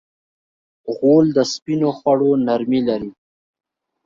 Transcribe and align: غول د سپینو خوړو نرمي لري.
غول 0.97 1.25
د 1.37 1.39
سپینو 1.53 1.89
خوړو 1.97 2.31
نرمي 2.47 2.81
لري. 2.89 3.11